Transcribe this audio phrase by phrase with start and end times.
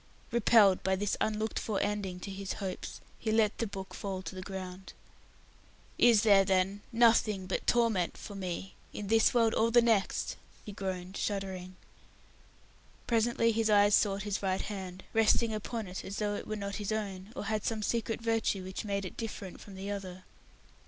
[0.31, 4.33] Repelled by this unlooked for ending to his hopes, he let the book fall to
[4.33, 4.93] the ground.
[5.99, 10.71] "Is there, then, nothing but torment for me in this world or the next?" he
[10.71, 11.75] groaned, shuddering.
[13.05, 16.77] Presently his eyes sought his right hand, resting upon it as though it were not
[16.77, 20.23] his own, or had some secret virtue which made it different from the other.